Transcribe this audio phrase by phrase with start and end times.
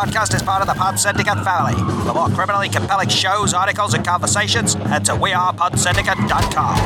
[0.00, 1.74] podcast is part of the Pod Syndicate family.
[2.06, 6.78] For more criminally compelling shows, articles, and conversations, head to wearepodsyndicate.com.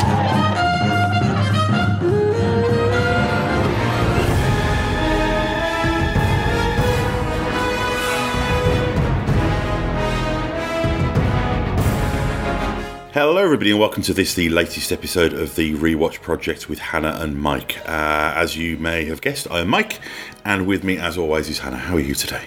[13.12, 17.16] Hello, everybody, and welcome to this, the latest episode of the Rewatch Project with Hannah
[17.20, 17.78] and Mike.
[17.88, 20.01] Uh, as you may have guessed, I am Mike,
[20.45, 21.77] and with me, as always, is Hannah.
[21.77, 22.42] How are you today?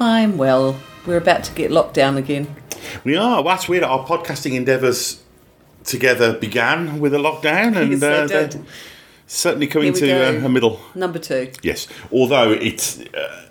[0.00, 0.78] I'm well.
[1.06, 2.54] We're about to get locked down again.
[3.04, 3.42] We are.
[3.42, 3.84] Well, that's weird.
[3.84, 5.22] Our podcasting endeavours
[5.84, 8.50] together began with a lockdown, and uh, they're
[9.26, 10.10] certainly coming to
[10.42, 10.80] uh, a middle.
[10.94, 11.50] Number two.
[11.62, 13.46] Yes, although it's uh,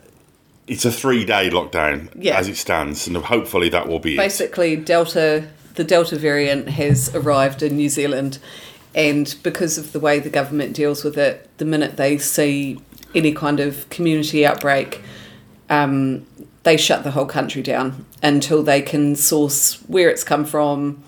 [0.67, 2.37] it's a three day lockdown Yeah.
[2.37, 4.17] as it stands, and hopefully that will be it.
[4.17, 8.39] Basically, Delta, the Delta variant has arrived in New Zealand,
[8.95, 12.79] and because of the way the government deals with it, the minute they see
[13.13, 15.01] any kind of community outbreak,
[15.71, 16.27] um,
[16.63, 21.01] they shut the whole country down until they can source where it's come from,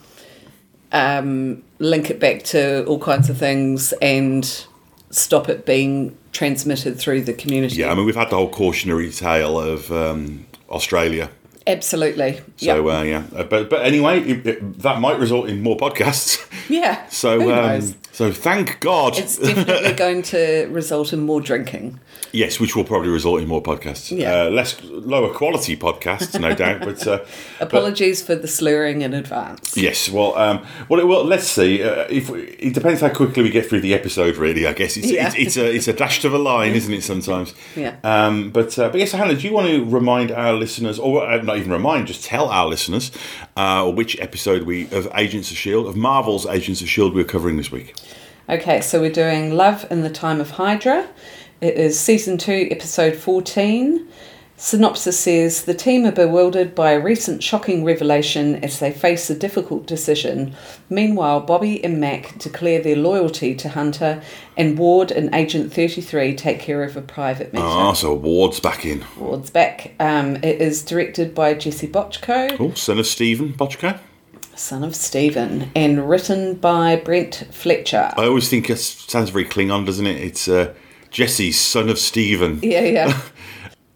[0.92, 4.66] um, link it back to all kinds of things, and
[5.11, 7.75] stop it being transmitted through the community.
[7.75, 11.30] Yeah, I mean we've had the whole cautionary tale of um, Australia.
[11.67, 12.41] Absolutely.
[12.58, 12.97] So yeah.
[12.97, 16.39] uh, yeah, Uh, but but anyway, it, it, that might result in more podcasts.
[16.69, 17.06] yeah.
[17.09, 17.94] So um?
[18.14, 19.17] So thank God.
[19.17, 22.00] It's definitely going to result in more drinking.
[22.31, 24.16] yes, which will probably result in more podcasts.
[24.17, 24.44] Yeah.
[24.45, 26.80] Uh, less lower quality podcasts, no doubt.
[26.81, 27.25] But uh,
[27.59, 29.75] Apologies for the slurring in advance.
[29.75, 31.84] yes, well, um, well, well, let's see.
[31.84, 34.38] Uh, if it depends how quickly we get through the episode.
[34.38, 35.28] Really, I guess it's Yeah.
[35.28, 37.03] it's, it's a it's a dash to the line, isn't it?
[37.03, 37.53] Sometimes.
[37.75, 37.95] Yeah.
[38.03, 41.41] Um, but uh, but yes, Hannah, do you want to remind our listeners, or uh,
[41.41, 43.11] not even remind, just tell our listeners,
[43.58, 47.58] uh, which episode we of Agents of Shield of Marvel's Agents of Shield we're covering
[47.58, 47.95] this week?
[48.49, 51.08] Okay, so we're doing Love in the Time of Hydra.
[51.61, 54.05] It is season 2, episode 14.
[54.58, 59.35] Synopsis says The team are bewildered by a recent shocking revelation as they face a
[59.35, 60.56] difficult decision.
[60.90, 64.22] Meanwhile, Bobbi and Mac declare their loyalty to Hunter,
[64.57, 67.66] and Ward and Agent 33 take care of a private matter.
[67.66, 69.06] Ah, so Ward's back in.
[69.17, 69.94] Ward's back.
[70.01, 72.57] Um, it is directed by Jesse Bochco.
[72.59, 73.97] Oh, son of Steven Bochco.
[74.56, 78.12] Son of Stephen, and written by Brent Fletcher.
[78.18, 80.22] I always think it sounds very Klingon, doesn't it?
[80.22, 80.74] It's uh,
[81.09, 82.59] Jesse's son of Stephen.
[82.62, 83.22] Yeah, yeah.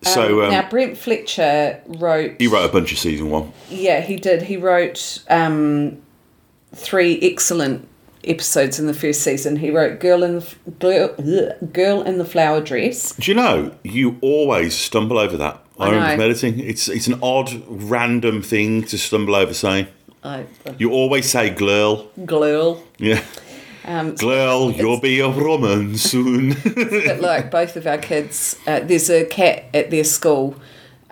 [0.04, 2.36] So um, now Brent Fletcher wrote.
[2.40, 3.52] he wrote a bunch of season one.
[3.68, 4.44] Yeah, he did.
[4.44, 6.02] He wrote um,
[6.74, 7.88] three excellent
[8.24, 9.58] episodes in the first season.
[9.58, 13.76] He wrote "Girl in the Girl, Girl in the Flower Dress." Do you know?
[13.84, 15.64] You always stumble over that.
[15.80, 16.18] I, I remember know.
[16.18, 16.60] meditating.
[16.60, 19.88] It's it's an odd, random thing to stumble over saying.
[20.28, 20.46] I,
[20.78, 22.82] You always say "glurl." Glurl.
[22.98, 23.24] Yeah.
[23.86, 26.50] Um, Glurl, you'll be a woman soon.
[26.76, 30.58] but like both of our kids, uh, there's a cat at their school,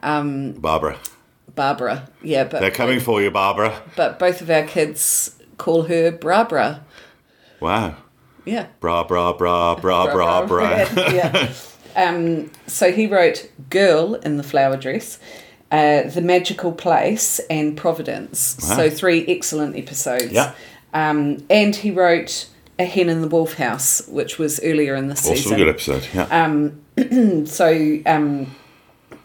[0.02, 1.00] Barbara,
[1.56, 2.10] Barbara.
[2.22, 3.82] Yeah, but they're coming for you, Barbara.
[3.96, 6.84] but both of our kids call her Barbara.
[7.62, 7.96] Wow.
[8.44, 8.68] Yeah.
[8.80, 10.86] Bra, bra, bra, bra, bra, bra.
[10.96, 11.54] yeah.
[11.96, 15.18] Um, so he wrote Girl in the Flower Dress,
[15.76, 18.58] uh, The Magical Place, and Providence.
[18.62, 18.78] Wow.
[18.78, 20.32] So three excellent episodes.
[20.32, 20.54] Yeah.
[20.94, 22.48] Um, and he wrote
[22.80, 25.54] A Hen in the Wolf House, which was earlier in the season.
[25.54, 26.08] Also a good episode.
[26.14, 26.62] Yeah.
[27.46, 28.56] So um,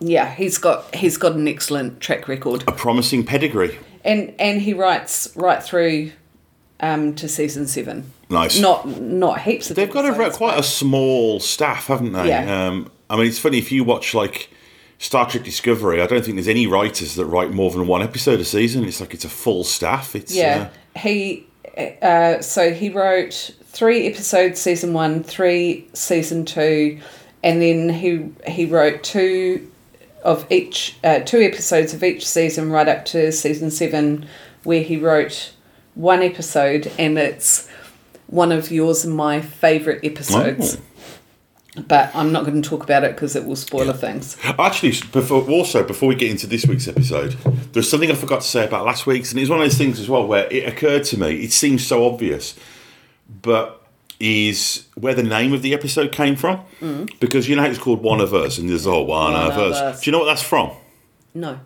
[0.00, 2.64] yeah, he's got he's got an excellent track record.
[2.66, 3.78] a promising pedigree.
[4.04, 6.10] And and he writes right through
[6.80, 8.10] um, to season seven.
[8.28, 8.58] Nice.
[8.58, 12.28] Not not heaps of They've got a, quite a small staff, haven't they?
[12.28, 12.66] Yeah.
[12.66, 14.50] Um, I mean, it's funny if you watch like
[15.00, 16.02] Star Trek Discovery.
[16.02, 18.84] I don't think there's any writers that write more than one episode a season.
[18.84, 20.14] It's like it's a full staff.
[20.14, 21.46] It's Yeah, he.
[22.02, 27.00] Uh, so he wrote three episodes season one, three season two,
[27.42, 29.70] and then he he wrote two
[30.22, 34.26] of each uh, two episodes of each season right up to season seven,
[34.64, 35.54] where he wrote
[35.94, 37.70] one episode, and it's
[38.26, 40.76] one of yours and my favorite episodes.
[40.76, 40.82] Oh.
[41.86, 44.36] But I'm not going to talk about it because it will spoil things.
[44.44, 47.36] actually before also before we get into this week's episode,
[47.72, 50.00] there's something I forgot to say about last week's, and it's one of those things
[50.00, 51.44] as well where it occurred to me.
[51.44, 52.56] It seems so obvious,
[53.42, 53.80] but
[54.20, 57.10] is where the name of the episode came from mm.
[57.20, 59.72] because you know it's called One of Us, and there's oh One, One of of
[59.72, 59.76] Us.
[59.80, 60.00] Us.
[60.02, 60.72] Do you know what that's from?
[61.34, 61.60] No,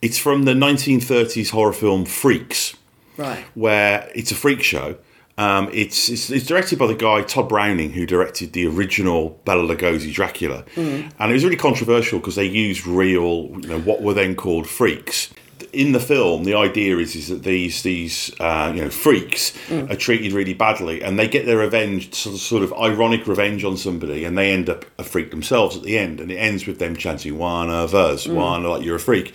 [0.00, 2.74] It's from the 1930s horror film Freaks.
[3.18, 3.44] right.
[3.54, 4.96] where it's a freak show.
[5.38, 9.74] Um, it's, it's it's directed by the guy Tod Browning who directed the original Bela
[9.74, 14.14] Lugosi Dracula, and it was really controversial because they used real, you know, what were
[14.14, 15.32] then called freaks.
[15.72, 19.96] in the film, the idea is is that these these uh, you know freaks are
[19.96, 23.76] treated really badly, and they get their revenge, sort of, sort of ironic revenge on
[23.76, 26.78] somebody, and they end up a freak themselves at the end, and it ends with
[26.78, 29.34] them chanting "one of us, one like you're a freak."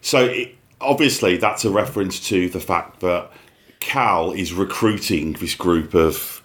[0.00, 3.30] So it, obviously, that's a reference to the fact that
[3.80, 6.42] Cal is recruiting this group of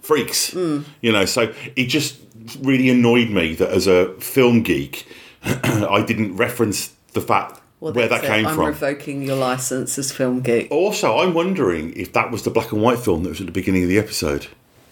[0.00, 0.54] freaks.
[0.54, 2.18] You know, so it just
[2.60, 5.06] really annoyed me that as a film geek,
[5.44, 8.28] I didn't reference the fact Well, where that that's it.
[8.36, 8.66] came I'm from.
[8.66, 10.70] revoking your license as film geek.
[10.70, 13.52] also, I'm wondering if that was the black and white film that was at the
[13.52, 14.48] beginning of the episode.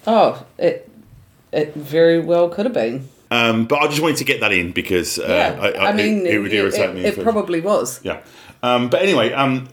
[0.07, 0.89] Oh, it
[1.53, 3.09] it very well could have been.
[3.31, 6.27] Um, but I just wanted to get that in because uh, Yeah, I, I, mean,
[6.27, 7.05] it, it would irritate it, me.
[7.05, 7.99] it probably was.
[8.05, 8.23] Yeah.
[8.63, 9.69] Um, but anyway, um,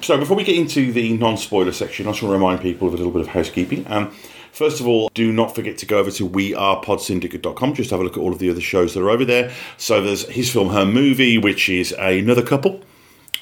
[0.00, 2.88] so before we get into the non spoiler section, I just want to remind people
[2.88, 3.86] of a little bit of housekeeping.
[3.88, 4.10] Um,
[4.52, 8.16] first of all, do not forget to go over to wearepodsyndicate.com just have a look
[8.16, 9.52] at all of the other shows that are over there.
[9.76, 12.82] So there's His Film, Her Movie, which is another couple.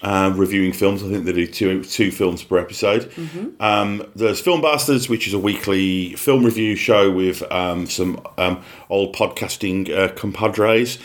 [0.00, 3.10] Uh, reviewing films, I think they do two two films per episode.
[3.58, 8.62] Um, there's Film Bastards, which is a weekly film review show with um, some um,
[8.90, 10.98] old podcasting uh, compadres.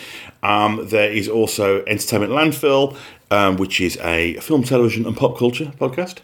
[0.43, 2.95] Um, there is also Entertainment Landfill,
[3.31, 6.19] um, which is a film, television, and pop culture podcast.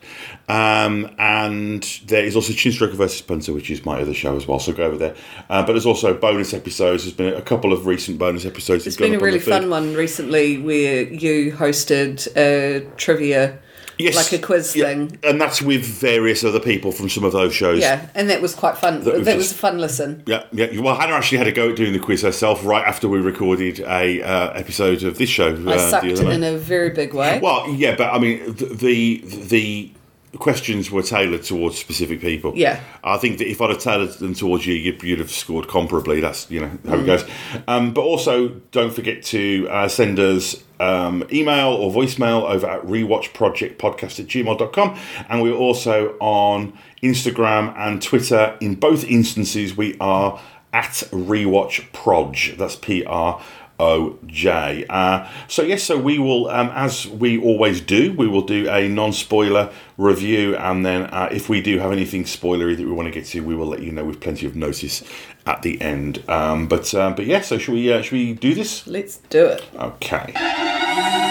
[0.47, 4.59] Um, and there is also Chinstroker versus Punter, which is my other show as well.
[4.59, 5.15] So go over there.
[5.49, 7.03] Uh, but there's also bonus episodes.
[7.05, 8.85] There's been a couple of recent bonus episodes.
[8.85, 13.57] It's been a really fun one recently where you hosted a trivia,
[13.99, 15.19] Yes, like a quiz yeah, thing.
[15.23, 17.79] and that's with various other people from some of those shows.
[17.81, 19.03] Yeah, and that was quite fun.
[19.03, 20.23] That That, was was just- a fun listen.
[20.25, 20.79] Yeah, yeah.
[20.79, 23.81] Well, Hannah actually had a go at doing the quiz herself right after we recorded
[23.81, 25.49] a uh, episode of this show.
[25.67, 27.39] I uh, sucked the in a very big way.
[27.41, 29.91] Well, yeah, but I mean, th- the the
[30.37, 32.53] questions were tailored towards specific people.
[32.55, 32.79] Yeah.
[33.03, 36.21] I think that if I'd have tailored them towards you, you'd, you'd have scored comparably.
[36.21, 37.03] That's you know how Mm.
[37.03, 37.25] it goes.
[37.67, 42.81] Um, but also, don't forget to uh, send us um, email or voicemail over at
[42.83, 44.97] rewatchprojectpodcast at gmail.com.
[45.29, 48.55] And we're also on Instagram and Twitter.
[48.61, 50.39] In both instances, we are
[50.71, 52.57] at rewatchproj.
[52.57, 53.41] That's P R.
[53.79, 54.85] OJ.
[54.89, 58.87] Uh, so yes, so we will, um, as we always do, we will do a
[58.87, 63.11] non-spoiler review, and then uh, if we do have anything spoilery that we want to
[63.11, 65.03] get to, we will let you know with plenty of notice
[65.45, 66.23] at the end.
[66.29, 68.85] Um, but um, but yeah, so should we uh, should we do this?
[68.87, 69.63] Let's do it.
[69.75, 71.27] Okay.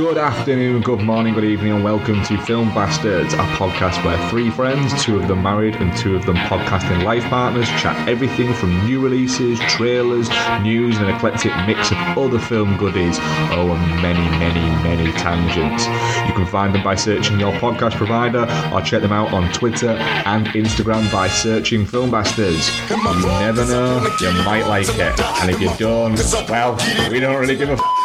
[0.00, 4.48] Good afternoon, good morning, good evening, and welcome to Film Bastards, a podcast where three
[4.48, 8.82] friends, two of them married and two of them podcasting life partners, chat everything from
[8.86, 10.30] new releases, trailers,
[10.62, 13.18] news, and an eclectic mix of other film goodies.
[13.52, 15.84] Oh, and many, many, many tangents.
[16.26, 19.90] You can find them by searching your podcast provider or check them out on Twitter
[19.90, 22.70] and Instagram by searching Film Bastards.
[22.88, 22.96] You
[23.26, 25.20] never know, you might like it.
[25.20, 26.18] And if you don't,
[26.48, 26.78] well,
[27.10, 27.99] we don't really give a f-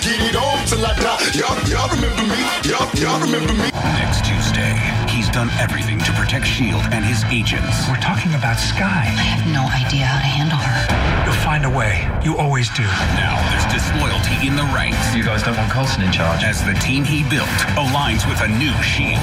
[0.00, 1.20] Get it on till I die.
[1.36, 2.40] Y'all, y'all remember me?
[2.64, 3.68] Y'all, y'all remember me?
[4.00, 4.72] Next Tuesday,
[5.12, 6.88] he's done everything to protect S.H.I.E.L.D.
[6.96, 7.76] And his agents.
[7.92, 9.12] We're talking about Skye.
[9.12, 10.80] I have no idea how to handle her.
[11.28, 12.02] You'll find a way.
[12.24, 12.82] You always do.
[13.20, 16.42] Now there's disloyalty in the ranks You guys don't want Coulson in charge.
[16.42, 19.20] as the team he built aligns with a new S.H.I.E.L.D.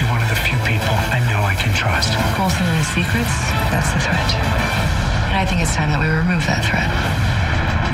[0.00, 2.16] You're one of the few people I know I can trust.
[2.34, 3.34] Coulson and his secrets,
[3.70, 4.30] that's the threat.
[5.30, 6.88] And I think it's time that we remove that threat.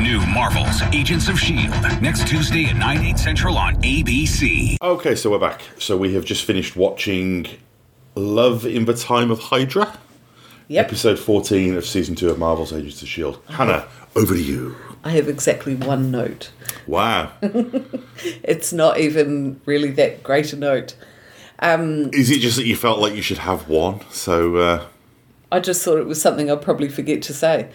[0.00, 2.00] New Marvel's Agents of S.H.I.E.L.D.
[2.00, 4.76] Next Tuesday at 9, 8 central on ABC.
[4.81, 5.62] Okay, so we're back.
[5.79, 7.47] So we have just finished watching
[8.14, 9.99] Love in the Time of Hydra,
[10.69, 10.87] Yep.
[10.87, 13.40] episode fourteen of season two of Marvel's Agents of Shield.
[13.49, 14.76] Hannah, over to you.
[15.04, 16.50] I have exactly one note.
[16.87, 17.33] Wow.
[18.42, 20.95] It's not even really that great a note.
[21.62, 24.00] Is it just that you felt like you should have one?
[24.11, 24.87] So uh,
[25.50, 27.71] I just thought it was something I'll probably forget to say.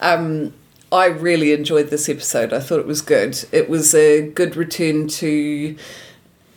[0.00, 0.52] Um,
[0.92, 2.52] I really enjoyed this episode.
[2.52, 3.44] I thought it was good.
[3.52, 5.76] It was a good return to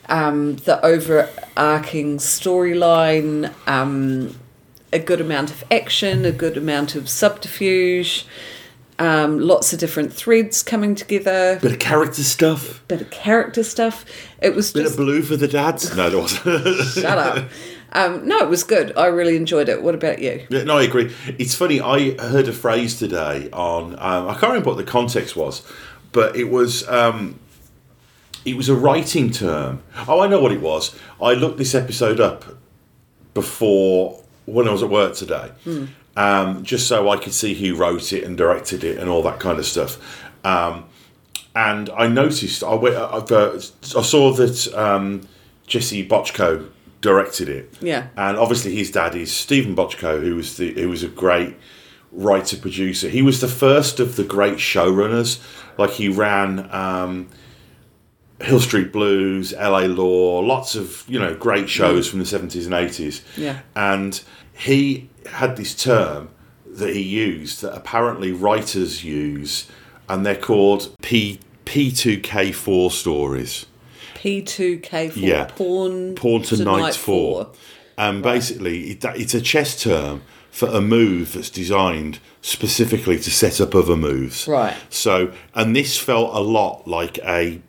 [0.08, 4.36] um, the overarching storyline, um,
[4.92, 8.26] a good amount of action, a good amount of subterfuge,
[8.98, 14.04] um, lots of different threads coming together, bit of character stuff, bit of character stuff.
[14.40, 15.94] It was bit just of blue for the dads.
[15.96, 16.76] No, there wasn't.
[16.94, 17.48] shut up.
[17.92, 18.92] Um, no, it was good.
[18.96, 19.82] I really enjoyed it.
[19.82, 20.46] What about you?
[20.50, 21.14] Yeah, no, I agree.
[21.38, 21.80] It's funny.
[21.80, 23.94] I heard a phrase today on.
[23.94, 25.62] Um, I can't remember what the context was,
[26.12, 26.86] but it was.
[26.88, 27.38] Um,
[28.44, 29.82] it was a writing term.
[30.06, 30.98] Oh, I know what it was.
[31.20, 32.44] I looked this episode up
[33.34, 35.50] before when I was at work today,
[36.16, 39.40] um, just so I could see who wrote it and directed it and all that
[39.40, 39.98] kind of stuff.
[40.44, 40.84] Um,
[41.54, 42.62] and I noticed.
[42.62, 42.96] I went.
[42.96, 45.26] I, I I saw that um,
[45.66, 47.74] Jesse Bochco directed it.
[47.80, 48.08] Yeah.
[48.16, 51.56] And obviously, his dad is Steven Bochco, who was the who was a great
[52.12, 53.08] writer producer.
[53.08, 55.40] He was the first of the great showrunners.
[55.76, 57.28] Like he ran um,
[58.40, 62.74] Hill Street Blues, LA Law, lots of you know great shows from the seventies and
[62.74, 63.22] eighties.
[63.36, 63.60] Yeah.
[63.74, 64.20] And
[64.52, 66.30] he had this term
[66.66, 69.68] that he used that apparently writers use,
[70.08, 73.66] and they're called P P two K four stories.
[74.18, 75.44] P2K4, Yeah.
[75.44, 77.44] porn, Pawn to knight four.
[77.44, 77.52] four.
[77.96, 83.60] And basically, it, it's a chess term for a move that's designed specifically to set
[83.60, 84.48] up other moves.
[84.48, 84.74] Right.
[84.90, 87.60] So, and this felt a lot like a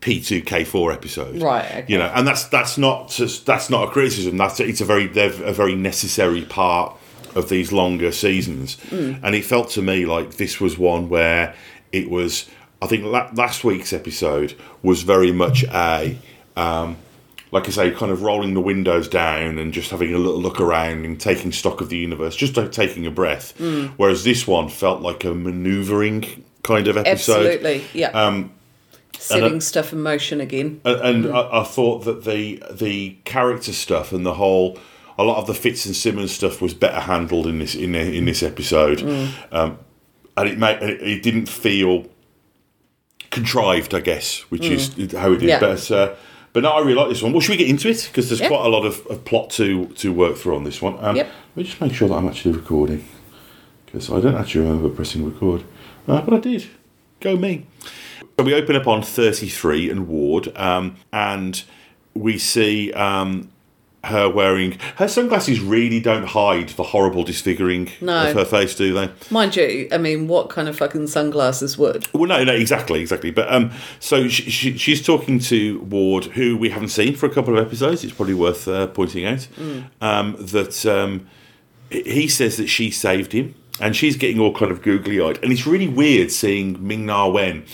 [0.00, 1.42] P2K4 episode.
[1.42, 1.84] Right, okay.
[1.88, 4.36] You know, and that's that's not just, that's not a criticism.
[4.36, 6.96] That's it's a very they're a very necessary part
[7.34, 8.76] of these longer seasons.
[8.90, 9.20] Mm.
[9.22, 11.54] And it felt to me like this was one where
[11.92, 12.48] it was.
[12.86, 16.16] I think la- last week's episode was very much a.
[16.56, 16.96] Um,
[17.52, 20.60] like I say, kind of rolling the windows down and just having a little look
[20.60, 23.56] around and taking stock of the universe, just like taking a breath.
[23.58, 23.90] Mm.
[23.96, 27.46] Whereas this one felt like a manoeuvring kind of episode.
[27.46, 28.08] Absolutely, yeah.
[28.08, 28.52] Um,
[29.18, 30.80] Setting and, stuff in motion again.
[30.84, 34.78] and, and I, I thought that the the character stuff and the whole
[35.16, 38.24] a lot of the Fitz and Simmons stuff was better handled in this in in
[38.26, 39.28] this episode, Mm.
[39.52, 39.78] um,
[40.36, 42.06] and it made it didn't feel
[43.36, 45.48] contrived, I guess, which is how it is.
[45.48, 45.60] Yeah.
[45.60, 46.14] But uh,
[46.52, 47.32] but no, I really like this one.
[47.32, 48.04] Well, should we get into it?
[48.10, 48.48] Because there's Yeah.
[48.48, 50.96] quite a lot of, of plot to to work through on this one.
[51.04, 51.26] Um, Yep.
[51.26, 53.04] Let me just make sure that I'm actually recording
[53.86, 55.64] because I don't actually remember pressing record,
[56.08, 56.66] uh, but I did.
[57.20, 57.66] Go me.
[58.38, 61.62] So we open up on 33 and Ward, um, and
[62.14, 63.50] we see um,
[64.06, 65.60] her wearing her sunglasses.
[65.60, 68.28] Really don't hide the horrible disfiguring No.
[68.30, 69.10] of her face, do they?
[69.30, 72.06] Mind you, I mean, what kind of fucking sunglasses would?
[72.12, 73.30] Well, no, no, exactly, exactly.
[73.30, 73.70] But um,
[74.00, 77.64] so she, she, she's talking to Ward, who we haven't seen for a couple of
[77.64, 78.02] episodes.
[78.04, 79.46] It's probably worth uh, pointing out
[80.00, 81.26] um, that um,
[81.90, 85.52] he says that she saved him, and she's getting all kind of googly eyed, and
[85.52, 87.64] it's really weird seeing Ming Na Wen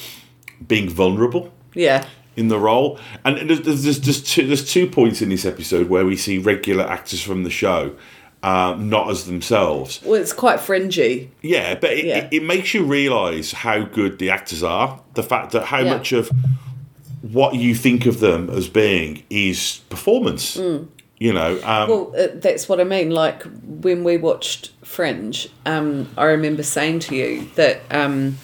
[0.66, 2.06] being vulnerable Yeah.
[2.36, 2.98] In the role.
[3.24, 6.38] And there's, there's, there's, there's, two, there's two points in this episode where we see
[6.38, 7.94] regular actors from the show
[8.42, 10.00] uh, not as themselves.
[10.04, 11.30] Well, it's quite fringy.
[11.42, 12.16] Yeah, but it, Yeah.
[12.18, 15.00] it, it makes you realise how good the actors are.
[15.14, 15.94] The fact that how Yeah.
[15.94, 16.30] much of
[17.20, 20.56] what you think of them as being is performance.
[20.56, 23.10] You know, um, Well, uh, that's what I mean.
[23.10, 28.38] Like when we watched Fringe, um, I remember saying to you that um,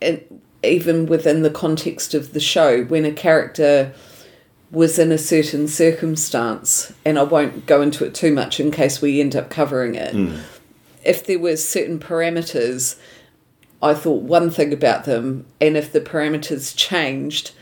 [0.00, 0.31] it,
[0.62, 3.92] even within the context of the show, when a character
[4.70, 9.02] was in a certain circumstance, and I won't go into it too much in case
[9.02, 10.36] we end up covering it, hmm.
[11.04, 12.98] if there were certain parameters,
[13.82, 17.52] I thought one thing about them, and if the parameters changed,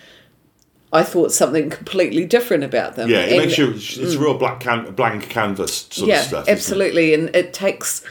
[0.93, 3.09] I thought something completely different about them.
[3.09, 3.71] yeah, it And- makes you.
[3.71, 6.43] It's a real black can, blank canvas sort yeah, of stuff.
[6.43, 6.57] isn't it?
[6.57, 8.03] absolutely, and it takes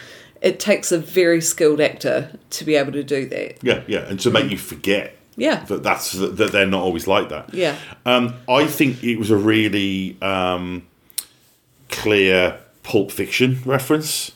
[0.42, 3.58] it takes a very skilled actor to be able to do that.
[3.64, 5.16] Yeah, yeah, and to make you forget.
[5.36, 5.64] Yeah.
[5.66, 7.54] that that's that they're not always like that.
[7.54, 7.78] Yeah.
[8.06, 10.86] Um, I think it was a really um,
[11.90, 14.32] clear Pulp Fiction reference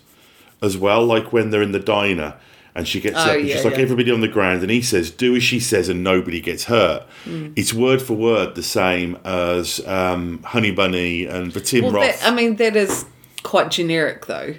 [0.61, 1.05] as well.
[1.05, 2.35] Like when they're in the diner
[2.75, 3.81] and she gets Oh, up, and yeah, just like yeah.
[3.81, 7.03] everybody on the ground, and he says, "Do as she says, and nobody gets hurt."
[7.25, 7.53] Mm.
[7.55, 12.19] It's word for word the same as um, Honey Bunny and the Tim Well, Roth.
[12.21, 13.05] that, I mean that is
[13.43, 14.55] quite generic though,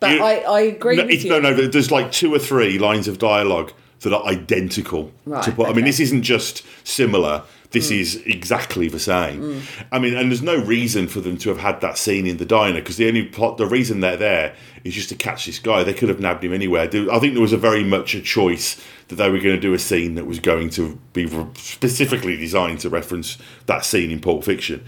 [0.00, 1.30] but You- I, I agree no, with you.
[1.30, 1.54] no, no.
[1.54, 5.10] There's like two or three lines of dialogue that are identical.
[5.26, 7.42] Right, to put, I mean, this isn't just similar.
[7.70, 8.00] This Mm.
[8.00, 9.60] is exactly the same.
[9.92, 12.46] I mean, and there's no reason for them to have had that scene in the
[12.46, 15.82] diner because the only plot, the reason they're there is just to catch this guy.
[15.82, 16.82] They could have nabbed him anywhere.
[16.84, 19.74] I think there was a very much a choice that they were going to do
[19.74, 23.36] a scene that was going to be specifically designed to reference
[23.66, 24.82] that scene in Pulp Fiction.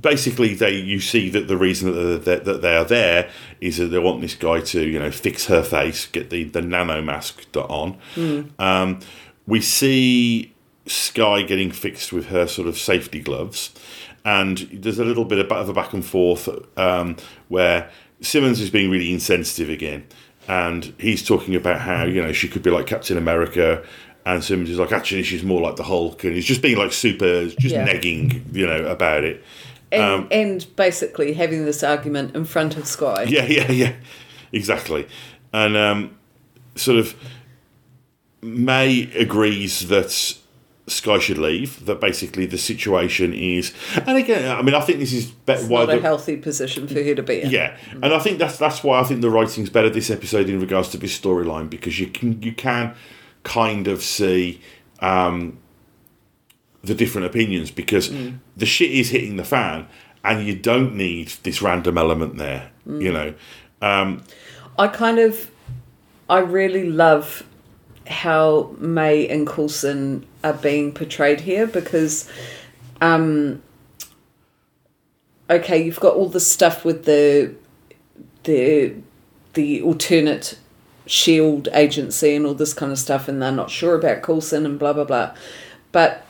[0.00, 3.86] Basically, they you see that the reason that they're, that they are there is that
[3.86, 7.50] they want this guy to you know fix her face, get the the nano mask
[7.52, 7.98] dot on.
[8.58, 9.00] Um,
[9.46, 10.52] we see
[10.86, 13.72] Skye getting fixed with her sort of safety gloves,
[14.24, 16.48] and there's a little bit of, of a back and forth
[16.78, 17.16] um,
[17.48, 20.06] where Simmons is being really insensitive again,
[20.48, 23.84] and he's talking about how you know she could be like Captain America.
[24.26, 26.94] And Simmons is like, actually, she's more like the Hulk, and he's just being like
[26.94, 27.86] super, just Yeah.
[27.86, 29.44] negging, you know, about it.
[29.94, 33.24] And, um, and basically having this argument in front of Skye.
[33.24, 33.92] Yeah, yeah, yeah,
[34.52, 35.06] exactly.
[35.52, 36.16] And um,
[36.76, 37.14] sort of
[38.42, 40.10] May agrees that
[40.86, 41.84] Skye should leave.
[41.86, 43.72] That basically the situation is,
[44.06, 45.60] and again, I mean, I think this is better.
[45.60, 47.50] It's Why not a the, healthy position for her to be in.
[47.50, 50.60] yeah, and I think that's that's why I think the writing's better this episode in
[50.60, 52.94] regards to this storyline because you can you can
[53.44, 54.60] kind of see
[55.00, 55.58] um,
[56.86, 58.12] the different opinions because
[58.56, 59.86] the shit is hitting the fan
[60.22, 62.70] and you don't need this random element there.
[62.86, 63.34] You know,
[63.82, 64.22] um,
[64.78, 65.50] I kind of,
[66.28, 67.44] I really love
[68.06, 72.30] how May and Coulson are being portrayed here because,
[73.00, 73.62] um,
[75.48, 77.54] okay, you've got all the stuff with the,
[78.44, 78.94] the,
[79.54, 80.58] the alternate
[81.06, 84.78] shield agency and all this kind of stuff, and they're not sure about Coulson and
[84.78, 85.34] blah blah blah,
[85.92, 86.26] but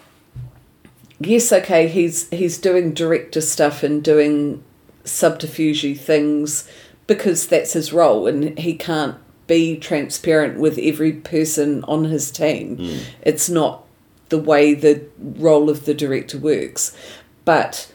[1.20, 4.62] yes, okay, he's he's doing director stuff and doing
[5.04, 6.68] subterfuge things
[7.06, 9.16] because that's his role, and he can't
[9.46, 12.76] be transparent with every person on his team.
[13.22, 13.84] It's not
[14.30, 16.96] the way the role of the director works,
[17.44, 17.92] but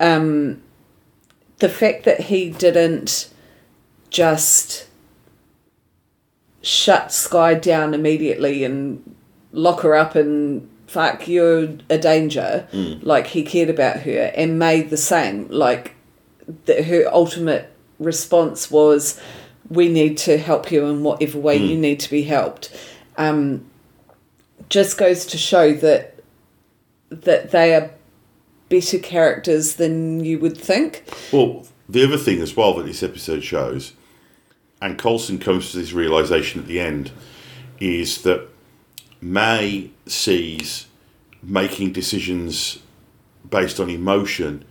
[0.00, 0.62] um,
[1.58, 3.30] the fact that he didn't
[4.10, 4.88] just
[6.62, 9.14] shut Skye down immediately and
[9.52, 12.68] lock her up and fuck you're a danger.
[13.02, 15.48] Like he cared about her and made the same.
[15.48, 15.96] Like
[16.66, 19.20] that her ultimate response was
[19.68, 22.72] we need to help you in whatever way you need to be helped.
[23.16, 23.68] Um,
[24.68, 26.20] just goes to show that
[27.10, 27.90] that they are
[28.68, 31.04] better characters than you would think.
[31.32, 33.92] Well, the other thing as well that this episode shows,
[34.80, 37.10] and Coulson comes to this realization at the end,
[37.80, 38.48] is that
[39.24, 40.86] May sees
[41.42, 42.80] making decisions
[43.48, 44.66] based on emotion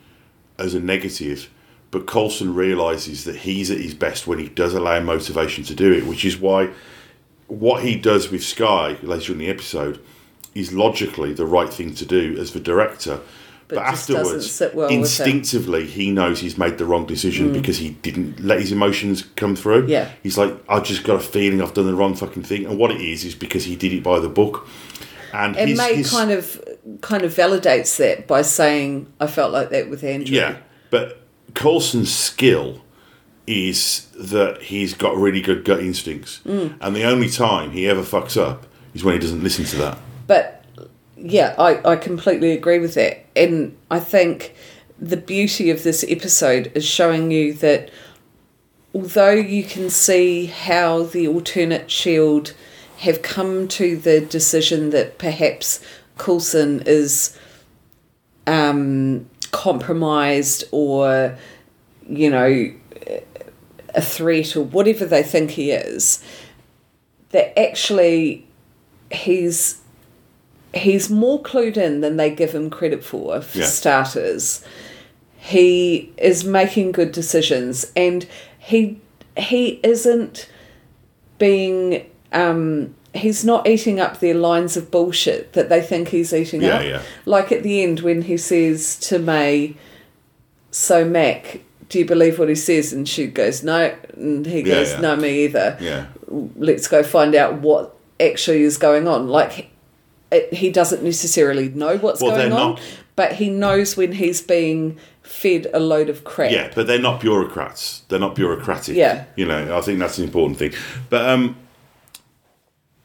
[0.60, 1.50] as a negative,
[1.90, 5.92] but Coulson realizes that he's at his best when he does allow motivation to do
[5.92, 6.70] it, which is why
[7.48, 10.00] what he does with Skye later in the episode
[10.54, 13.22] is logically the right thing to do as the director.
[13.76, 15.00] But But, just doesn't afterwards, sit well with him.
[15.02, 19.56] instinctively, he knows he's made the wrong decision because he didn't let his emotions come
[19.56, 19.88] through.
[19.88, 20.10] Yeah.
[20.24, 22.66] He's like, I just got a feeling I've done the wrong fucking thing.
[22.66, 24.68] And what it is, is because he did it by the book.
[25.34, 26.64] And, and his, May his- kind of
[27.02, 30.58] kind of validates that by saying I felt like that with Andrew Yeah,
[30.92, 31.22] but
[31.56, 32.82] Coulson's skill
[33.48, 36.76] is that he's got really good gut instincts, Mm.
[36.80, 39.98] and the only time he ever fucks up is when he doesn't listen to that.
[40.28, 40.63] But
[41.24, 43.26] yeah, I, I completely agree with that.
[43.34, 44.54] And I think
[45.00, 47.90] the beauty of this episode is showing you that
[48.94, 52.54] although you can see how the alternate shield
[53.00, 55.84] have come to the decision that perhaps
[56.18, 57.38] Coulson is
[58.46, 61.38] um, compromised or,
[62.08, 62.70] you know,
[63.96, 66.22] a threat or whatever they think he is,
[67.30, 68.46] that actually
[69.10, 69.83] he's
[70.74, 73.66] he's more clued in than they give him credit for, for Yeah.
[73.66, 74.64] starters.
[75.38, 78.26] He is making good decisions and
[78.60, 79.00] he
[79.38, 80.48] he isn't
[81.38, 86.62] being um he's not eating up their lines of bullshit that they think he's eating
[86.64, 86.86] Yeah, up.
[86.86, 87.02] yeah.
[87.26, 89.76] Like at the end when he says to May,
[90.72, 91.60] So Mac,
[91.90, 92.92] do you believe what he says?
[92.94, 95.00] And she goes, No and he Yeah, goes.
[95.00, 96.06] No, me either Yeah,
[96.56, 99.28] let's go find out what actually is going on.
[99.28, 99.70] Like,
[100.34, 102.82] it, he doesn't necessarily know what's Well, going on, not-
[103.16, 106.52] but he knows when he's being fed a load of crap.
[106.52, 108.02] yeah, but they're not bureaucrats.
[108.10, 108.96] They're not bureaucratic.
[108.96, 109.26] Yeah.
[109.36, 110.74] you know, I think that's an important thing.
[111.10, 111.56] But um,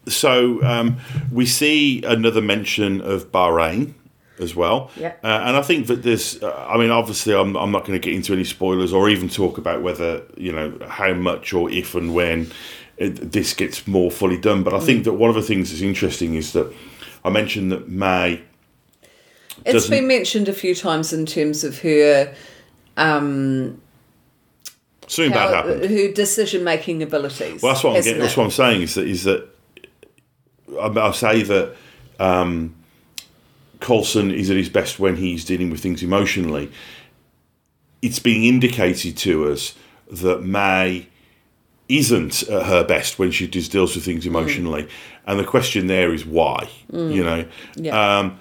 [0.07, 0.97] so um,
[1.31, 3.95] we see another mention of Bahrain
[4.41, 4.91] as well.
[4.97, 5.15] Yeah.
[5.23, 8.05] Uh, and I think that there's, uh, I mean, obviously, I'm, I'm not going to
[8.05, 11.95] get into any spoilers or even talk about whether, you know, how much or if
[11.95, 12.51] and when
[12.97, 14.63] it, this gets more fully done.
[14.63, 14.87] But I Mm.
[14.87, 16.73] think that one of the things that's interesting is that
[17.29, 18.43] I mentioned that May.
[19.67, 22.35] It's been mentioned a few times in terms of her
[22.97, 23.81] um,
[25.17, 25.91] bad how- happened.
[25.91, 27.63] her decision making abilities.
[27.63, 28.21] Well, that's what I'm getting.
[28.21, 29.49] That's what I'm saying is that is that
[30.81, 31.77] I- I'll say that
[32.19, 32.75] um,
[33.81, 36.71] Coulson is at his best when he's dealing with things emotionally.
[38.01, 39.75] It's being indicated to us
[40.11, 41.09] that May
[41.89, 44.89] isn't at her best when she just deals with things emotionally,
[45.27, 46.69] and the question there is why.
[46.93, 47.47] You know.
[47.77, 48.19] Yeah.
[48.19, 48.39] Um,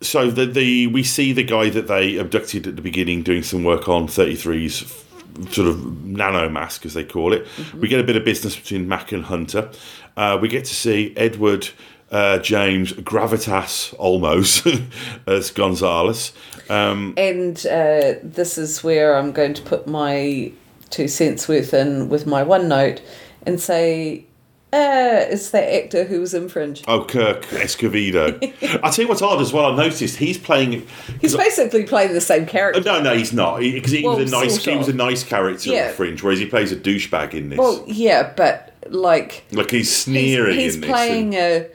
[0.00, 3.64] so the the we see the guy that they abducted at the beginning doing some
[3.64, 7.46] work on 33's f- sort of nano mask as they call it.
[7.74, 9.70] We get a bit of business between Mac and Hunter.
[10.16, 11.70] Uh, we get to see Edward
[12.10, 14.66] uh, James Gravitas almost
[15.26, 16.32] as Gonzalez.
[16.70, 20.52] Um, and uh, this is where I'm going to put my
[20.94, 23.00] two cents worth in with my OneNote
[23.46, 24.26] and say,
[24.72, 26.82] uh, it's that actor who was in Fringe.
[26.88, 28.42] oh, Kirk Acevedo.
[28.82, 29.66] I tell you what's odd as well.
[29.72, 30.86] I noticed he's playing.
[31.20, 32.80] He's basically playing the same character.
[32.80, 33.60] No, no, he's not.
[33.60, 35.90] Because he, Well, was a nice, sort he was a nice character Yeah.
[35.90, 37.58] in Fringe, whereas he plays a douchebag in this.
[37.58, 40.90] Well, yeah, but like like he's he's, sneering he's in this.
[40.90, 41.68] playing a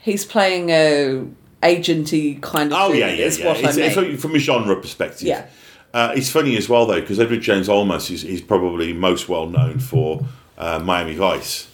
[0.00, 1.26] he's playing a
[1.62, 3.46] agenty kind of Oh thing yeah, yeah, yeah.
[3.46, 4.12] what It's, I mean.
[4.12, 5.26] it's from a genre perspective.
[5.28, 5.46] Yeah.
[5.94, 9.46] Uh, it's funny as well though because Edward James Olmos is, is probably most well
[9.46, 10.24] known for
[10.58, 11.68] uh, Miami Vice.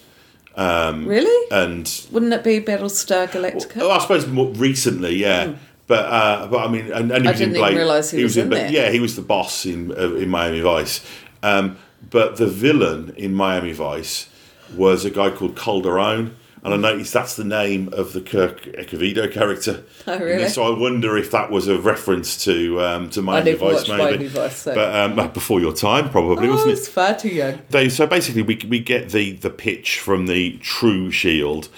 [0.56, 1.50] Um, Really?
[1.50, 3.80] And Wouldn't it be Battlestar Galactica?
[3.82, 5.54] oh, I suppose more recently, yeah.
[5.86, 7.76] But uh, but I mean, and, and he was in Blade.
[7.76, 8.70] realise he was in there.
[8.70, 11.04] Yeah, he was the boss in uh, in Miami Vice.
[11.42, 11.76] Um,
[12.08, 14.28] but the villain in Miami Vice
[14.74, 16.36] was a guy called Calderon.
[16.64, 19.84] And I noticed that's the name of the Kirk Acevedo character.
[20.06, 20.48] Oh, really?
[20.48, 24.28] So I wonder if that was a reference to um, to Miami Vice, maybe.
[24.28, 26.78] Vice, so- But um, before your time, probably, oh, wasn't it?
[26.78, 27.60] it's far too young.
[27.68, 31.68] They, so basically, we, we get the, the pitch from the True Shield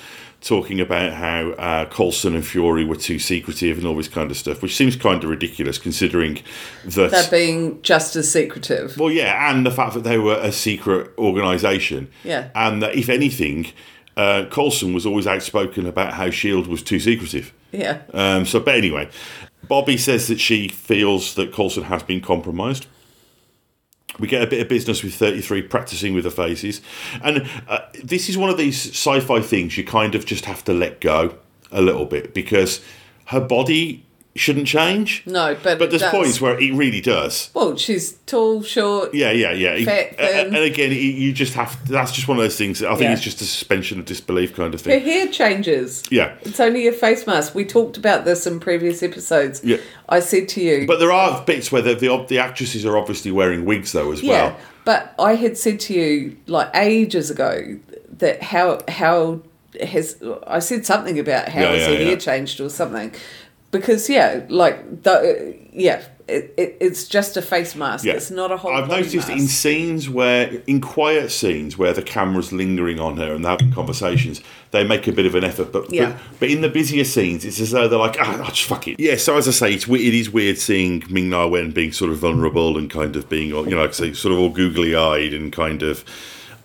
[0.41, 4.37] talking about how uh, Coulson and Fury were too secretive and all this kind of
[4.37, 6.41] stuff, which seems kind of ridiculous considering
[6.85, 7.11] that.
[7.11, 8.97] They're being just as secretive.
[8.99, 12.09] well, yeah, and the fact that they were a secret organisation.
[12.23, 12.51] Yeah.
[12.55, 13.73] And that, if anything,
[14.17, 16.71] uh, Coulson was always outspoken about how S.H.I.E.L.D.
[16.71, 17.53] was too secretive.
[17.73, 18.03] Yeah.
[18.15, 19.11] Um, so, but anyway,
[19.69, 22.87] Bobbi says that she feels that Coulson has been compromised.
[24.19, 26.81] We get a bit of business with 33 practicing with the faces.
[27.23, 30.65] And uh, this is one of these sci fi things you kind of just have
[30.65, 31.37] to let go
[31.71, 32.81] a little bit because
[33.27, 34.06] her body
[34.37, 35.23] shouldn't change.
[35.27, 37.51] No, but But there's points where it really does.
[37.55, 39.15] Well, she's tall, short.
[39.15, 39.73] Yeah, yeah, yeah.
[39.73, 40.47] A- thin.
[40.47, 42.83] and again, you- just have to, that's just one of those things.
[42.83, 43.13] I think Yeah.
[43.13, 44.99] it's just a suspension of disbelief kind of thing.
[45.01, 46.03] Her hair changes.
[46.11, 46.35] Yeah.
[46.43, 47.55] It's only a face mask.
[47.55, 49.63] We talked about this in previous episodes.
[49.65, 49.77] Yeah.
[50.09, 50.87] I said to you.
[50.87, 54.23] But there are bits where the, the, the actresses are obviously wearing wigs, though, as
[54.23, 54.31] well.
[54.33, 54.57] yeah, well.
[54.85, 57.79] but I had said to you like ages ago
[58.19, 59.41] that how how
[59.81, 63.13] has I said something about how Yeah, has yeah, her hair changed or something
[63.79, 68.05] because yeah, like the, yeah, it, it, it's just a face mask.
[68.05, 68.15] Yeah.
[68.15, 68.73] It's not a whole.
[68.73, 73.45] I've noticed in scenes where, in quiet scenes where the camera's lingering on her and
[73.45, 74.41] they're having conversations,
[74.73, 75.73] they make a bit of an effort.
[75.73, 76.11] But Yeah.
[76.31, 78.89] but, but in the busier scenes, it's as though they're like, ah, oh, just fuck
[78.89, 78.99] it.
[78.99, 79.17] Yeah.
[79.17, 82.19] So as I say, it's it is weird seeing Ming Na Wen being sort of
[82.19, 85.33] vulnerable and kind of being, you know, like I say, sort of all googly eyed
[85.33, 86.05] and kind of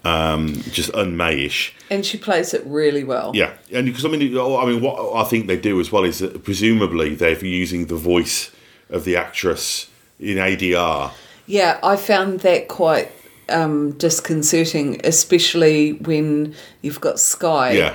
[0.04, 1.72] um, just unmayish.
[1.90, 3.32] and she plays it really well.
[3.36, 6.20] Yeah, and because I mean, I mean, what I think they do as well is
[6.20, 8.52] that presumably they're using the voice
[8.90, 11.12] of the actress in ADR.
[11.48, 13.12] Yeah, I found that quite
[13.50, 17.94] um, disconcerting, especially when you've got Skye, Yeah.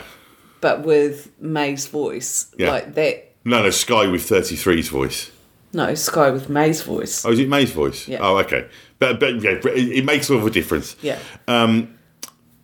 [0.61, 2.71] but with May's voice, Yeah.
[2.71, 3.33] like that.
[3.45, 5.31] No, no, Skye with 33's voice.
[5.73, 7.25] No, Skye with May's voice.
[7.25, 8.09] Oh, is it May's voice?
[8.09, 8.19] Yeah.
[8.21, 8.67] Oh, okay.
[8.99, 10.97] But, but yeah, it, it makes all the difference.
[11.03, 11.19] Yeah.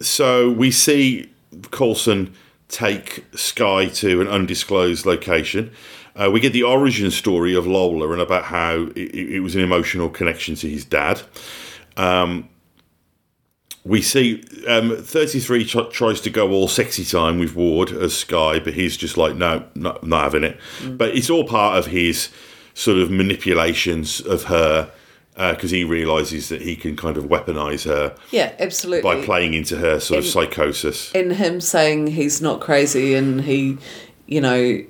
[0.03, 1.31] So we see
[1.71, 2.35] Coulson
[2.69, 5.71] take Skye to an undisclosed location.
[6.15, 9.62] Uh, we get the origin story of Lola and about how it, it was an
[9.62, 11.23] emotional connection to his dad.
[11.97, 12.49] Um,
[13.85, 18.61] we see um, 33 tr- tries to go all sexy time with Ward as Skye,
[18.61, 20.59] but he's just like, no, not, not having it.
[20.87, 22.29] But it's all part of his
[22.75, 24.91] sort of manipulations of her
[25.37, 29.03] because he realizes that he can kind of weaponize her Yeah, absolutely.
[29.03, 31.11] by playing into her sort of psychosis.
[31.14, 33.79] and him saying he's not crazy and he,
[34.27, 34.85] you know,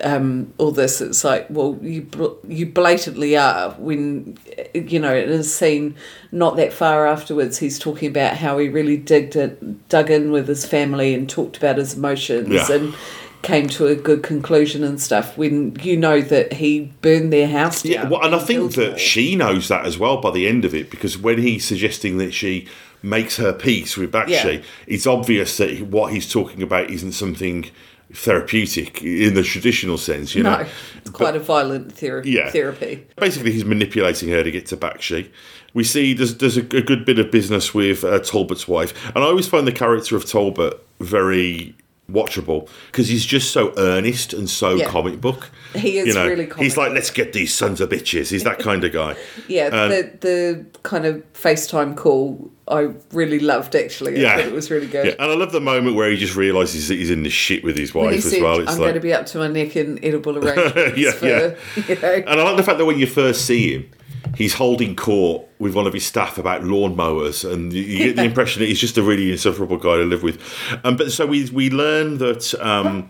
[0.00, 1.02] um, all this.
[1.02, 2.06] It's like, well, you
[2.48, 4.38] you blatantly are when,
[4.74, 5.94] you know, in a scene
[6.32, 10.48] not that far afterwards, he's talking about how he really digged it, dug in with
[10.48, 12.72] his family and talked about his emotions Yeah.
[12.72, 12.94] and
[13.42, 15.36] came to a good conclusion and stuff.
[15.36, 17.92] When you know that he burned their house down.
[17.92, 20.74] Yeah, well, and I think that she knows that as well by the end of
[20.74, 22.68] it because when he's suggesting that she
[23.02, 24.28] makes her peace with Bakshi,
[24.58, 24.62] Yeah.
[24.86, 27.66] it's obvious that what he's talking about isn't something
[28.14, 30.58] therapeutic in the traditional sense, you know.
[30.58, 30.66] no,
[30.98, 32.50] it's quite a violent thera- Yeah.
[32.50, 33.04] therapy.
[33.16, 35.28] Basically, he's manipulating her to get to Bakshi.
[35.74, 39.24] We see there's, there's a, a good bit of business with uh, Talbot's wife, and
[39.24, 41.74] I always find the character of Talbot very
[42.10, 44.86] watchable because he's just so earnest and so Yeah.
[44.88, 45.50] comic book.
[45.74, 48.30] He is you know, really He's like, let's get these sons of bitches.
[48.30, 49.16] He's that kind of guy.
[49.48, 54.16] Yeah, And- the the kind of FaceTime call I really loved actually.
[54.16, 54.36] I Yeah.
[54.36, 55.06] thought it was really good.
[55.06, 57.64] Yeah, and I love the moment where he just realizes that he's in the shit
[57.64, 58.60] with his wife he as well.
[58.60, 61.26] It's I'm like, going to be up to my neck in edible arrangements Yeah, for,
[61.26, 61.54] yeah.
[61.88, 62.14] you know.
[62.26, 63.90] And I like the fact that when you first see him,
[64.36, 68.60] he's holding court with one of his staff about lawnmowers, and you, get the impression
[68.60, 70.40] that he's just a really insufferable guy to live with.
[70.84, 72.54] Um, but so we we learn that.
[72.60, 73.08] Um,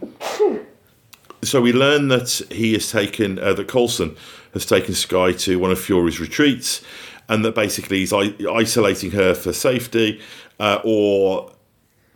[1.43, 4.17] so we learn that he has taken uh, that Coulson
[4.53, 6.83] has taken Skye to one of Fury's retreats,
[7.29, 10.21] and that basically he's I- isolating her for safety,
[10.61, 11.53] uh, or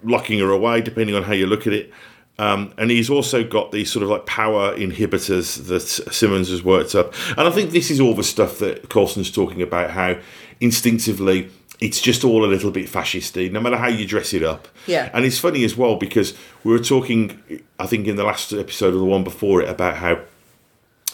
[0.04, 1.92] locking her away, depending on how you look at it.
[2.38, 6.94] Um, and he's also got these sort of like power inhibitors that Simmons has worked
[6.94, 7.14] up.
[7.30, 10.18] And I think this is all the stuff that Coulson's talking about, how
[10.60, 14.68] instinctively it's just all a little bit fascisty, no matter how you dress it up.
[14.86, 15.10] Yeah.
[15.12, 18.94] And it's funny as well because we were talking, I think, in the last episode
[18.94, 20.20] or the one before it, about how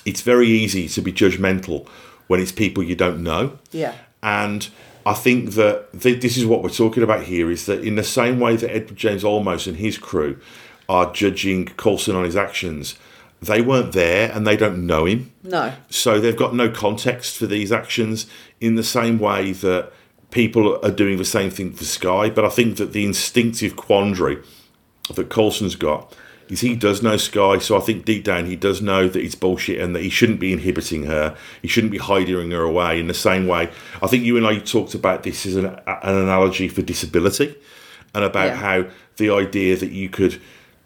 [0.05, 1.87] it's very easy to be judgmental
[2.27, 3.59] when it's people you don't know.
[3.71, 3.95] Yeah.
[4.23, 4.69] And
[5.05, 8.05] I think that th- this is what we're talking about here is that in the
[8.05, 10.41] same way that Edward James Olmos and his crew
[10.89, 12.97] are judging Coulson on his actions,
[13.41, 15.33] they weren't there and they don't know him.
[15.43, 15.73] No.
[15.91, 18.27] So they've got no context for these actions
[18.61, 19.93] in the same way that
[20.31, 22.31] people are doing the same thing for Skye.
[22.31, 24.39] But I think that the instinctive quandary
[25.15, 26.15] that Coulson's got
[26.49, 29.35] is he does know Skye, so I think deep down he does know that it's
[29.35, 31.37] bullshit and that he shouldn't be inhibiting her.
[31.63, 33.71] He shouldn't be hiding her away in the same way.
[34.03, 35.79] I think you and I talked about this as an, an
[36.17, 37.55] analogy for disability
[38.15, 38.57] and about Yeah.
[38.57, 38.85] how
[39.17, 40.41] the idea that you could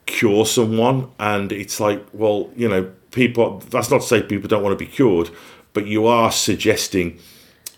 [0.06, 4.62] cure someone and it's like, well, you know, people, that's not to say people don't
[4.62, 5.30] want to be cured,
[5.72, 7.18] but you are suggesting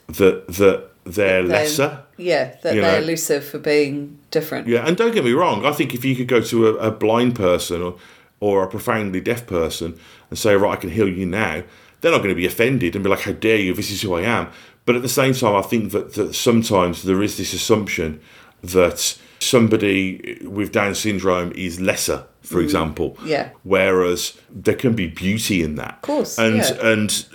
[0.08, 2.02] that, that they're They- lesser.
[2.16, 3.06] Yeah, that they're know.
[3.06, 4.66] lesser for being different.
[4.66, 5.64] Yeah, and don't get me wrong.
[5.64, 7.96] I think if you could go to a, a blind person or,
[8.40, 11.62] or a profoundly deaf person and say, "Right, I can heal you now,"
[12.00, 13.72] they're not going to be offended and be like, "How dare you?
[13.72, 14.48] This is who I am."
[14.84, 18.20] But at the same time, I think that, that sometimes there is this assumption
[18.62, 19.16] that
[19.48, 22.64] somebody with Down syndrome is lesser, for mm-hmm.
[22.64, 23.18] example.
[23.24, 23.50] Yeah.
[23.62, 25.94] Whereas there can be beauty in that.
[25.94, 26.86] Of course, And yeah.
[26.86, 27.26] and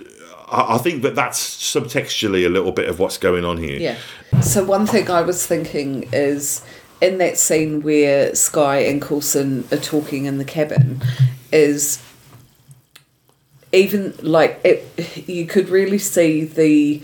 [0.50, 1.40] I I think that that's
[1.74, 3.78] subtextually a little bit of what's going on here.
[3.78, 4.40] Yeah.
[4.40, 6.62] So one thing I was thinking is
[7.00, 11.02] in that scene where Skye and Coulson are talking in the cabin,
[11.52, 12.02] is
[13.72, 17.02] even like it, you could really see the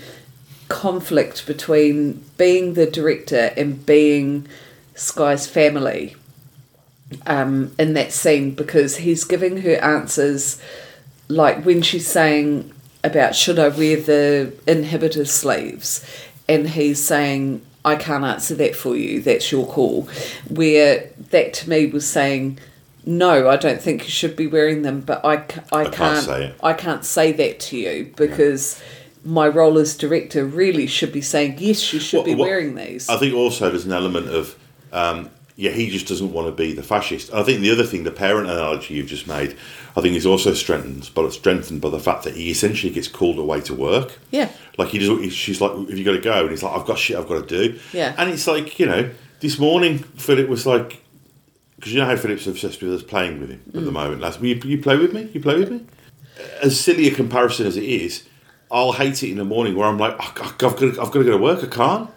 [0.69, 4.47] conflict between being the director and being
[4.95, 6.17] Skye's family
[7.27, 10.61] um, in that scene because he's giving her answers
[11.29, 12.73] like when she's saying
[13.03, 16.05] about should I wear the inhibitor sleeves?
[16.49, 19.21] And he's saying I can't answer that for you.
[19.23, 20.09] That's your call.
[20.49, 22.59] Where that to me was saying
[23.07, 26.25] no I don't think you should be wearing them but I, ca- I, can't can't,
[26.25, 26.57] say it.
[26.63, 28.81] I can't say that to you because
[29.25, 32.75] my role as director really should be saying yes you should What- be what- wearing
[32.75, 33.09] these.
[33.09, 34.55] I think also there's an element of,
[34.93, 37.33] um, yeah, he just doesn't want to be the fascist.
[37.35, 39.57] I think the other thing, the parent analogy you've just made,
[39.95, 43.09] I think is also strengthened, but it's strengthened by the fact that he essentially gets
[43.09, 44.19] called away to work.
[44.31, 44.49] yeah
[44.79, 46.99] Like he does, she's like, "Have you got to go?" And he's like, "I've got
[46.99, 48.15] shit I've got to do." Yeah.
[48.17, 51.03] And it's like you know, this morning Philip was like,
[51.77, 54.21] because you know how Philip's obsessed with us playing with him at the moment.
[54.23, 55.31] Last, you, you play with me?
[55.35, 55.85] You play with me?
[56.63, 58.25] As silly a comparison as it is,
[58.71, 61.13] I'll hate it in the morning where I'm like, "Oh, I've got to, I've got
[61.13, 61.63] to go to work.
[61.63, 62.11] I can't.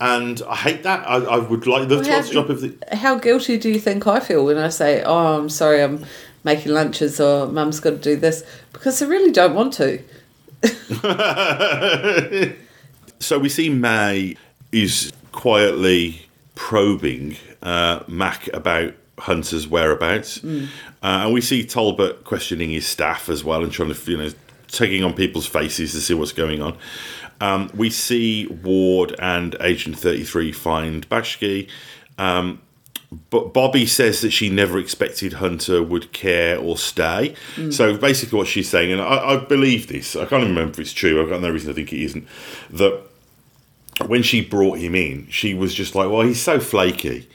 [0.00, 1.06] And I hate that.
[1.08, 2.76] I, I would like to Well, the job of the.
[2.96, 6.04] how guilty do you think I feel when I say, "Oh, I'm sorry, I'm
[6.44, 10.00] making lunches," or "Mum's got to do this," because I really don't want to.
[13.20, 14.36] So we see May
[14.70, 20.68] is quietly probing uh, Mac about Hunter's whereabouts, uh,
[21.02, 24.30] and we see Talbot questioning his staff as well and trying to, you know,
[24.68, 26.76] taking on people's faces to see what's going on.
[27.40, 31.68] Um, we see Ward and Agent Thirty Three find Bakshi.
[32.18, 32.60] Um,
[33.30, 37.34] but Bobbi says that she never expected Hunter would care or stay.
[37.70, 40.80] So basically, what she's saying, and I, I believe this, I can't even remember if
[40.80, 41.22] it's true.
[41.22, 42.26] I've got no reason to think it isn't.
[42.70, 43.00] That
[44.06, 47.28] when she brought him in, she was just like, "Well, he's so flaky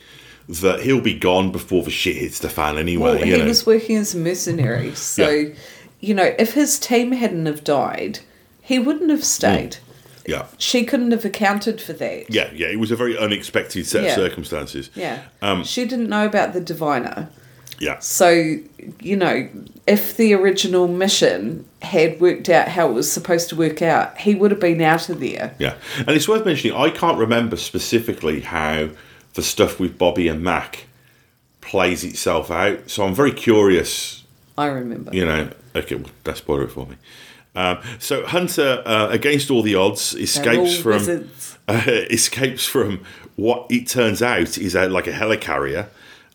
[0.48, 3.46] that he'll be gone before the shit hits the fan anyway." Well, he know?
[3.46, 5.54] was working as a mercenary, so Yeah.
[6.02, 8.20] you know, if his team hadn't have died,
[8.62, 9.78] he wouldn't have stayed.
[10.26, 12.30] Yeah, She couldn't have accounted for that.
[12.30, 12.68] yeah, yeah.
[12.68, 14.10] It was a very unexpected set Yeah.
[14.10, 14.90] of circumstances.
[14.96, 15.20] Yeah.
[15.42, 17.30] Um, she didn't know about the diviner.
[17.80, 18.30] Yeah, So,
[19.02, 19.50] you know,
[19.88, 24.36] if the original mission had worked out how it was supposed to work out, he
[24.36, 25.54] would have been out of there.
[25.60, 25.74] yeah.
[25.98, 26.78] And it's worth mentioning.
[26.78, 28.90] I can't remember specifically how
[29.34, 30.86] the stuff with Bobbi and Mac
[31.60, 32.90] plays itself out.
[32.90, 34.24] So I'm very curious
[34.58, 35.14] I remember.
[35.14, 36.96] you know, okay, well, that's spoiler it for me.
[37.56, 41.30] Um, so Hunter, uh, against all the odds, escapes from
[41.68, 45.88] uh, escapes from what it turns out is a, like a helicarrier.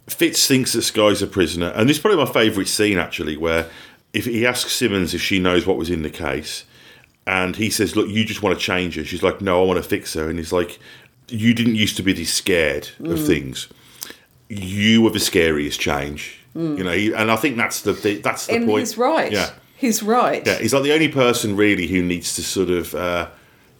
[0.06, 3.68] Fitz thinks that Sky's a prisoner, and this is probably my favourite scene actually, where
[4.12, 6.64] if he asks Simmons if she knows what was in the case,
[7.26, 9.82] and he says, "Look, you just want to change her." She's like, "No, I want
[9.82, 10.78] to fix her," and he's like,
[11.28, 13.68] "You didn't used to be this scared of things.
[14.48, 18.54] You were the scariest change." You know, and I think that's the, the that's the
[18.54, 18.80] and point.
[18.80, 19.30] he's right.
[19.30, 19.50] Yeah.
[19.78, 20.44] He's right.
[20.46, 23.28] Yeah, he's like the only person really who needs to sort of, uh,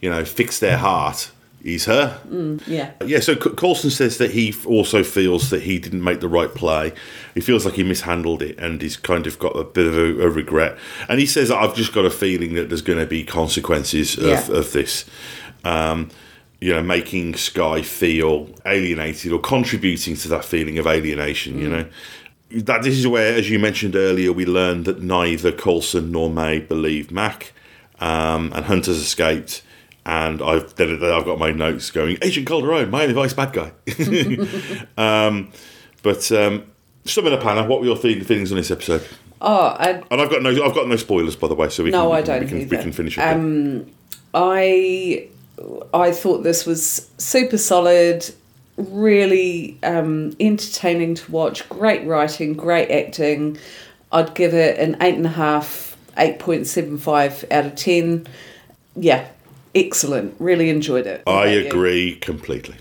[0.00, 1.30] you know, fix their heart
[1.62, 2.20] is her.
[2.68, 2.92] Yeah.
[3.04, 6.92] Yeah, so Coulson says that he also feels that he didn't make the right play.
[7.34, 10.22] He feels like he mishandled it and he's kind of got a bit of a,
[10.22, 10.78] a regret.
[11.08, 14.24] And he says, I've just got a feeling that there's going to be consequences of,
[14.24, 14.50] Yeah.
[14.52, 15.04] of this.
[15.64, 16.10] Um,
[16.60, 21.86] you know, making Skye feel alienated or contributing to that feeling of alienation, you know.
[22.50, 26.60] That this is where, as you mentioned earlier, we learned that neither Coulson nor May
[26.60, 27.52] believe Mac.
[28.00, 29.62] um, and Hunter's escaped.
[30.06, 32.16] And I've then I've got my notes going.
[32.22, 33.72] Agent Calderon, Miami Vice bad guy.
[34.96, 35.52] um,
[36.02, 36.64] but um,
[37.04, 39.06] Summon a Panna, what were your feelings on this episode?
[39.40, 41.90] Oh, I, And I've got no I've got no spoilers by the way, so we
[41.90, 43.20] No, can, I don't we can, we can finish it.
[43.20, 43.86] Um,
[44.32, 45.28] I
[45.92, 48.28] I thought this was super solid,
[48.78, 51.68] really um, entertaining to watch.
[51.68, 53.58] Great writing, great acting.
[54.10, 58.26] I'd give it an eight and a half, eight point seven five out of ten.
[58.96, 59.28] Yeah,
[59.78, 60.34] excellent.
[60.38, 61.22] Really enjoyed it.
[61.26, 61.66] I about you?
[61.66, 62.76] agree completely.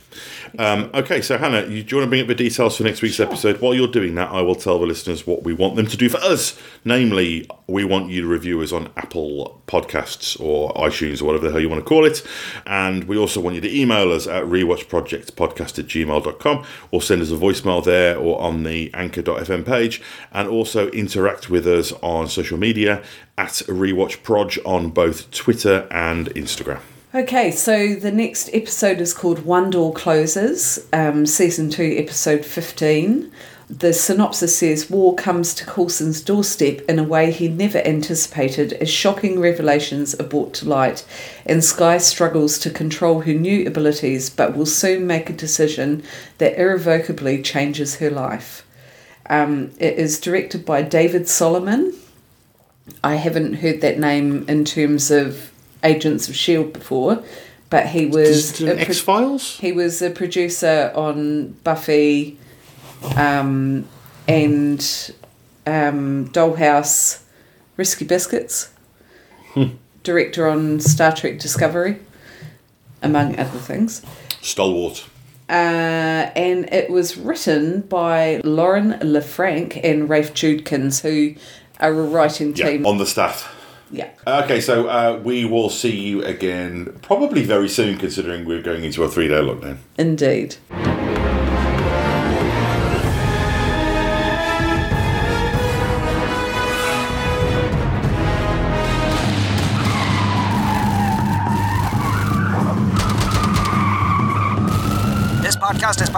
[0.57, 3.01] Um, okay, so Hannah, you, do you want to bring up the details for next
[3.01, 3.62] week's episode?
[3.62, 6.10] While you're doing that, I will tell the listeners what we want them to do
[6.10, 6.60] for us.
[6.83, 11.51] Namely, we want you to review us on Apple Podcasts or iTunes or whatever the
[11.51, 12.25] hell you want to call it.
[12.65, 17.31] And we also want you to email us at rewatchprojectpodcast at gmail.com or send us
[17.31, 20.01] a voicemail there or on the anchor.fm page.
[20.31, 23.03] And also interact with us on social media
[23.38, 26.82] at rewatchproj on both Twitter and Instagram.
[27.15, 33.32] Okay, so the next episode is called One Door Closes, um, season two, episode 15.
[33.69, 38.89] The synopsis says War comes to Coulson's doorstep in a way he never anticipated as
[38.89, 41.06] shocking revelations are brought to light,
[41.45, 46.04] and Skye struggles to control her new abilities but will soon make a decision
[46.38, 48.65] that irrevocably changes her life.
[49.30, 51.93] Um, it is directed by David Solomon.
[53.04, 55.52] I haven't heard that name in terms of
[55.84, 57.23] Agents of Shield before,
[57.69, 59.58] but he was a pro- X Files?
[59.60, 62.38] he was a producer on Buffy,
[63.15, 63.86] um,
[64.28, 64.80] and
[65.65, 67.21] um, Dollhouse,
[67.78, 68.71] Risky Biscuits.
[70.04, 72.00] Director on Star Trek Discovery,
[73.02, 74.04] among other things.
[74.41, 75.06] Stalwart.
[75.50, 81.36] Uh, and it was written by Lauren LaFranc and Rafe Judkins, who
[81.79, 82.85] a writing Yeah, team.
[82.85, 83.53] on the staff.
[83.91, 84.09] yeah.
[84.25, 89.03] Okay, so uh, we will see you again probably very soon, considering we're going into
[89.03, 89.77] a three day lockdown.
[89.97, 90.55] Indeed.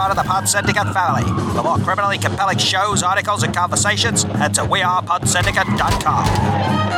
[0.10, 1.22] Part of the Podsyndicate family.
[1.54, 6.88] For more criminally compelling shows, articles, and conversations, head to wearePodsyndicate.com.